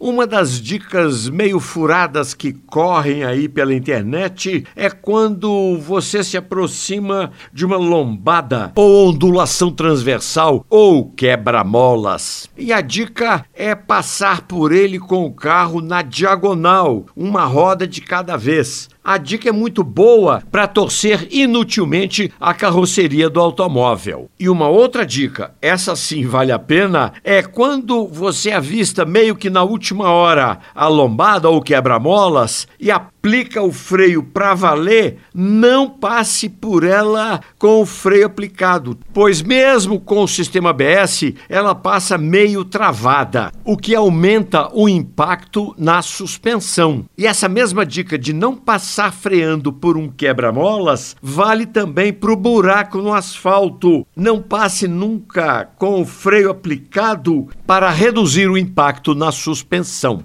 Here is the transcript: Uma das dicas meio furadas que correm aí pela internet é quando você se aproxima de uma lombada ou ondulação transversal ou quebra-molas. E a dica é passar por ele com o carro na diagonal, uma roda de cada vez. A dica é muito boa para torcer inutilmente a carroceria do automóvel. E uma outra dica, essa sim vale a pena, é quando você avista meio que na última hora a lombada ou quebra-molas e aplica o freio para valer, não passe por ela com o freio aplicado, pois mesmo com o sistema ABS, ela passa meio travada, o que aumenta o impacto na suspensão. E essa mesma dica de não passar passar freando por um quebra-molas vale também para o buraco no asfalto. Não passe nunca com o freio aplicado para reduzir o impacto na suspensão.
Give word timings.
Uma 0.00 0.28
das 0.28 0.60
dicas 0.60 1.28
meio 1.28 1.58
furadas 1.58 2.32
que 2.32 2.52
correm 2.52 3.24
aí 3.24 3.48
pela 3.48 3.74
internet 3.74 4.64
é 4.76 4.88
quando 4.88 5.76
você 5.78 6.22
se 6.22 6.36
aproxima 6.36 7.32
de 7.52 7.66
uma 7.66 7.76
lombada 7.76 8.70
ou 8.76 9.08
ondulação 9.08 9.72
transversal 9.72 10.64
ou 10.70 11.10
quebra-molas. 11.10 12.48
E 12.56 12.72
a 12.72 12.80
dica 12.80 13.44
é 13.52 13.74
passar 13.74 14.42
por 14.42 14.70
ele 14.70 15.00
com 15.00 15.26
o 15.26 15.32
carro 15.32 15.80
na 15.80 16.00
diagonal, 16.00 17.06
uma 17.16 17.44
roda 17.44 17.84
de 17.84 18.00
cada 18.00 18.36
vez. 18.36 18.88
A 19.10 19.16
dica 19.16 19.48
é 19.48 19.52
muito 19.52 19.82
boa 19.82 20.42
para 20.50 20.66
torcer 20.66 21.28
inutilmente 21.30 22.30
a 22.38 22.52
carroceria 22.52 23.30
do 23.30 23.40
automóvel. 23.40 24.28
E 24.38 24.50
uma 24.50 24.68
outra 24.68 25.06
dica, 25.06 25.54
essa 25.62 25.96
sim 25.96 26.26
vale 26.26 26.52
a 26.52 26.58
pena, 26.58 27.14
é 27.24 27.42
quando 27.42 28.06
você 28.06 28.50
avista 28.50 29.06
meio 29.06 29.34
que 29.34 29.48
na 29.48 29.62
última 29.62 30.10
hora 30.10 30.58
a 30.74 30.88
lombada 30.88 31.48
ou 31.48 31.62
quebra-molas 31.62 32.68
e 32.78 32.90
aplica 32.90 33.62
o 33.62 33.72
freio 33.72 34.22
para 34.22 34.52
valer, 34.52 35.16
não 35.34 35.88
passe 35.88 36.46
por 36.46 36.84
ela 36.84 37.40
com 37.58 37.80
o 37.80 37.86
freio 37.86 38.26
aplicado, 38.26 38.98
pois 39.14 39.40
mesmo 39.40 39.98
com 39.98 40.22
o 40.22 40.28
sistema 40.28 40.70
ABS, 40.70 41.32
ela 41.48 41.74
passa 41.74 42.18
meio 42.18 42.62
travada, 42.62 43.50
o 43.64 43.74
que 43.74 43.94
aumenta 43.94 44.68
o 44.74 44.86
impacto 44.86 45.74
na 45.78 46.02
suspensão. 46.02 47.06
E 47.16 47.26
essa 47.26 47.48
mesma 47.48 47.86
dica 47.86 48.18
de 48.18 48.34
não 48.34 48.54
passar 48.54 48.97
passar 48.98 49.12
freando 49.12 49.72
por 49.72 49.96
um 49.96 50.08
quebra-molas 50.08 51.14
vale 51.22 51.66
também 51.66 52.12
para 52.12 52.32
o 52.32 52.36
buraco 52.36 52.98
no 52.98 53.14
asfalto. 53.14 54.04
Não 54.16 54.42
passe 54.42 54.88
nunca 54.88 55.66
com 55.78 56.02
o 56.02 56.04
freio 56.04 56.50
aplicado 56.50 57.46
para 57.64 57.90
reduzir 57.90 58.50
o 58.50 58.58
impacto 58.58 59.14
na 59.14 59.30
suspensão. 59.30 60.24